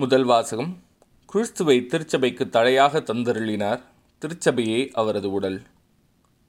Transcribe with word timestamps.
முதல் 0.00 0.24
வாசகம். 0.24 0.68
கிறிஸ்துவை 1.28 1.74
திருச்சபைக்கு 1.86 2.44
தடையாக 2.48 3.00
தந்தருளினார் 3.00 3.80
திருச்சபையே 4.22 4.80
அவரது 4.92 5.28
உடல். 5.30 5.56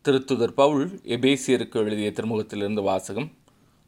திருத்துதர் 0.05 0.53
பவுல் 0.53 0.83
எபேசியருக்கு 1.15 1.73
எழுதிய 1.73 2.09
திருமுகத்திலிருந்து 2.17 2.81
வாசகம். 2.81 3.27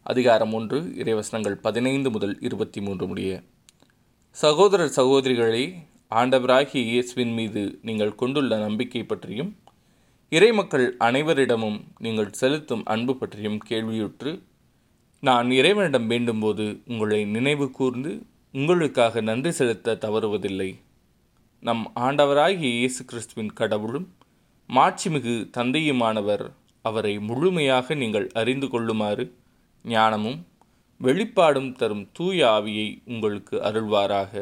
அதிகாரம் 0.06 0.54
ஒன்று 0.54 0.80
இறைவசனங்கள் 1.02 1.58
பதினைந்து 1.66 2.12
முதல் 2.12 2.36
இருபத்தி 2.40 2.82
மூன்று 2.82 3.08
முடிய. 3.08 3.44
சகோதரர் 4.36 4.96
சகோதரிகளே 4.98 5.64
ஆண்டவராகிய 6.22 6.84
இயேசுவின் 6.92 7.34
மீது 7.34 7.64
நீங்கள் 7.82 8.16
கொண்டுள்ள 8.16 8.58
நம்பிக்கை 8.58 9.04
பற்றியும் 9.04 9.52
இறைமக்கள் 10.32 10.88
அனைவரிடமும் 11.00 11.80
நீங்கள் 12.00 12.36
செலுத்தும் 12.42 12.84
அன்பு 12.86 13.16
பற்றியும் 13.16 13.62
கேள்வியுற்று 13.70 14.34
நான் 15.20 15.50
இறைவனிடம் 15.52 16.10
வேண்டும்போது 16.10 16.68
உங்களை 16.88 17.26
நினைவு 17.26 17.70
கூர்ந்து 17.72 18.12
உங்களுக்காக 18.54 19.22
நன்றி 19.22 19.52
செலுத்த 19.52 19.96
தவறுவதில்லை. 19.96 20.70
நம் 21.64 21.84
ஆண்டவராகிய 21.96 22.72
இயேசு 22.80 23.06
கிறிஸ்துவின் 23.06 23.54
கடவுளும் 23.54 24.08
மாட்சிமிகு 24.70 25.36
தந்தையுமானவர் 25.58 26.44
அவரை 26.86 27.20
முழுமையாக 27.20 27.96
நீங்கள் 27.96 28.28
அறிந்து 28.34 28.68
கொள்ளுமாறு 28.70 29.26
ஞானமும் 29.86 30.40
வெளிப்பாடும் 31.02 31.72
தரும் 31.72 32.04
தூய 32.12 32.48
ஆவியை 32.48 32.88
உங்களுக்கு 33.06 33.56
அருள்வாராக. 33.58 34.34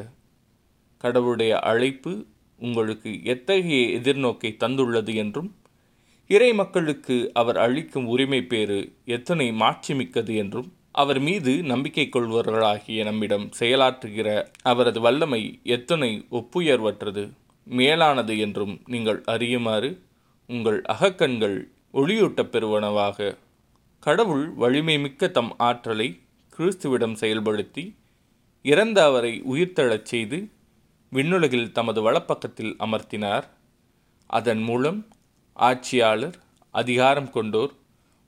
கடவுளுடைய 0.98 1.60
அழைப்பு 1.60 2.13
உங்களுக்கு 2.60 3.23
எத்தகைய 3.23 3.99
எதிர்நோக்கை 3.99 4.52
தந்துள்ளது 4.57 5.16
என்றும் 5.16 5.49
இறை 6.27 6.54
மக்களுக்கு 6.54 7.32
அவர் 7.34 7.57
அளிக்கும் 7.57 8.05
உரிமை 8.05 8.41
பேறு 8.44 8.80
எத்தனை 9.05 9.52
மாட்சிமிக்கது 9.52 10.35
என்றும் 10.35 10.70
அவர் 11.02 11.20
மீது 11.20 11.52
நம்பிக்கை 11.63 12.09
கொள்வர்களாகிய 12.09 13.03
நம்மிடம் 13.03 13.49
செயலாற்றுகிற 13.59 14.30
அவரது 14.62 14.99
வல்லமை 14.99 15.59
எத்தனை 15.63 16.09
ஒப்புயர்வற்றது. 16.31 17.23
மேலானது 17.66 18.34
என்றும் 18.40 18.73
நீங்கள் 18.85 19.20
அறியுமாறு 19.27 19.90
உங்கள் 20.48 20.82
அகக்கண்கள் 20.82 21.57
ஒளியூட்டப் 21.93 22.51
பெறுவனவாக. 22.51 23.37
கடவுள் 23.99 24.46
வலிமை 24.49 24.99
மிக்க 24.99 25.27
தம் 25.27 25.54
ஆற்றலை 25.57 26.20
கிறிஸ்துவிடம் 26.57 27.15
செயல்படுத்தி 27.15 27.84
இறந்த 28.65 29.04
அவரை 29.04 29.34
உயிர்த்தெழச் 29.52 30.09
செய்து 30.12 30.40
விண்ணுலகில் 31.12 31.71
தமது 31.71 32.02
வலப்பக்கத்தில் 32.02 32.74
அமர்த்தினார். 32.79 33.48
அதன் 34.27 34.62
மூலம் 34.62 34.99
ஆட்சியாளர் 35.54 36.37
அதிகாரம் 36.71 37.31
கொண்டோர் 37.34 37.74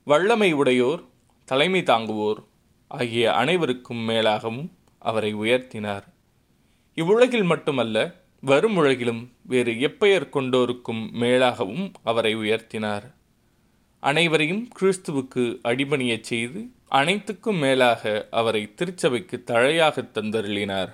வல்லமை 0.07 0.51
உடையோர் 0.53 1.03
தலைமை 1.45 1.81
தாங்குவோர் 1.81 2.39
ஆகிய 2.91 3.33
அனைவருக்கும் 3.33 4.09
மேலாகவும் 4.09 4.69
அவரை 4.99 5.35
உயர்த்தினார். 5.35 6.03
இவ்வுலகில் 6.93 7.43
மட்டுமல்ல 7.43 8.15
வரும் 8.41 8.75
உலகிலும் 8.75 9.31
வேறு 9.41 9.71
எப்பெயர் 9.71 10.29
கொண்டோருக்கும் 10.29 11.03
மேலாகவும் 11.21 11.93
அவரை 12.03 12.35
உயர்த்தினார். 12.35 13.07
அனைவரையும் 13.99 14.67
கிறிஸ்துவுக்கு 14.81 15.59
அடிபணியச் 15.63 16.23
செய்து 16.23 16.69
அனைத்துக்கும் 16.89 17.57
மேலாக 17.57 18.27
அவரை 18.31 18.73
திருச்சபைக்கு 18.73 19.43
தழையாக 19.43 20.01
தந்தருளினார். 20.13 20.91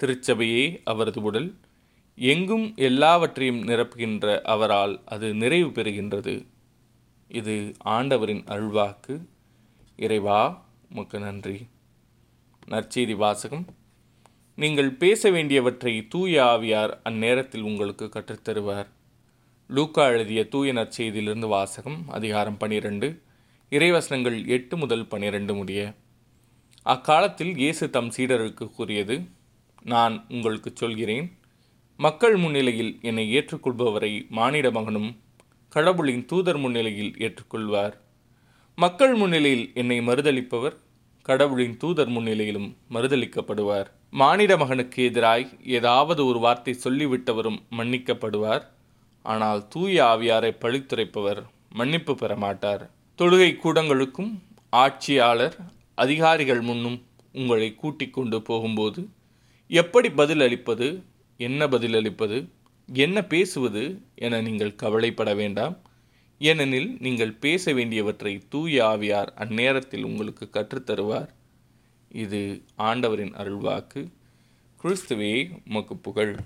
திருச்சபையே 0.00 0.80
அவரது 0.84 1.22
உடல் 1.22 1.54
எங்கும் 2.16 2.72
எல்லாவற்றையும் 2.76 3.62
நிரப்புகின்ற 3.66 4.40
அவரால் 4.40 5.00
அது 5.04 5.34
நிறைவு 5.34 5.68
பெறுகின்றது. 5.68 6.46
இது 7.28 7.74
ஆண்டவரின் 7.78 8.44
அருள்வாக்கு. 8.44 9.20
இறைவா 9.96 10.67
உமக்கு 10.90 11.18
நன்றி. 11.18 11.66
நற்செய்தி 12.68 13.16
வாசகம். 13.16 13.66
நீங்கள் 14.56 14.90
பேச 14.92 15.30
வேண்டியவற்றை 15.30 16.06
தூய 16.08 16.42
ஆவியார் 16.42 16.92
அந்நேரத்தில் 17.04 17.60
உங்களுக்கு 17.60 18.04
கற்றுத்தருவார் 18.04 18.86
லூக்கா 19.68 20.06
எழுதிய 20.08 20.48
தூய 20.48 20.72
நற்செய்தியிலிருந்து 20.72 21.48
வாசகம் 21.48 22.08
அதிகாரம் 22.08 22.56
பனிரெண்டு 22.56 23.22
இறைவசனங்கள் 23.70 24.46
எட்டு 24.46 24.76
முதல் 24.76 25.06
பனிரெண்டு 25.06 25.54
முடிய. 25.54 25.94
அக்காலத்தில் 26.82 27.56
இயேசு 27.56 27.90
தம் 27.90 28.10
சீடருக்கு 28.16 28.70
கூறியது 28.70 29.28
நான் 29.82 30.24
உங்களுக்கு 30.28 30.70
சொல்கிறேன் 30.74 31.38
மக்கள் 31.96 32.36
முன்னிலையில் 32.36 32.98
என்னை 33.02 33.36
ஏற்றுக்கொள்பவரை 33.36 34.28
மானிட 34.28 34.70
மகனும் 34.70 35.20
கடவுளின் 35.68 36.24
தூதர் 36.24 36.58
முன்னிலையில் 36.58 37.14
ஏற்றுக்கொள்வார். 37.18 37.94
மக்கள் 38.82 39.14
முன்னிலையில் 39.14 39.70
என்னை 39.74 39.96
மறுதளிப்பவர் 40.00 40.74
கடவுளின் 41.22 41.76
தூதர் 41.76 42.08
முன்னிலையிலும் 42.08 42.68
மறுதளிக்கப்படுவார். 42.94 43.88
மானிட 44.10 44.56
மகனுக்கு 44.56 45.10
எதிராய் 45.10 45.46
ஏதாவது 45.76 46.26
ஒரு 46.26 46.38
வார்த்தை 46.38 46.74
சொல்லிவிட்டவரும் 46.84 47.58
மன்னிக்கப்படுவார். 47.78 48.62
ஆனால் 49.22 49.68
தூய 49.68 50.04
ஆவியாரை 50.04 50.52
பழித்துரைப்பவர் 50.60 51.40
மன்னிப்பு 51.70 52.14
பெற 52.14 52.36
மாட்டார் 52.36 52.84
தொழுகை 53.18 53.50
கூடங்களுக்கும் 53.64 54.30
ஆட்சியாளர் 54.70 55.56
அதிகாரிகள் 55.94 56.60
முன்னும் 56.60 56.98
உங்களை 57.32 57.74
கூட்டிக் 57.74 58.14
கொண்டு 58.14 58.40
போகும்போது 58.42 59.08
எப்படி 59.70 60.10
பதில் 60.10 60.40
அளிப்பது 60.40 61.02
என்ன 61.36 61.66
பதிலளிப்பது 61.66 62.38
என்ன 62.88 63.24
பேசுவது 63.24 63.84
என 64.14 64.40
நீங்கள் 64.40 64.74
கவலைப்பட 64.74 65.34
வேண்டாம். 65.34 65.76
ஏனெனில் 66.38 66.96
நீங்கள் 67.00 67.32
பேச 67.32 67.72
வேண்டியவற்றை 67.72 68.42
தூய 68.48 68.84
ஆவியார் 68.84 69.28
அந்நேரத்தில் 69.36 70.02
உங்களுக்கு 70.02 70.48
கற்றுத்தருவார். 70.52 71.28
இது 72.08 72.62
ஆண்டவரின் 72.76 73.34
அருள்வாக்கு. 73.34 74.08
கிறிஸ்துவே 74.82 75.58
உமக்கு 75.66 75.96
புகழ். 75.96 76.36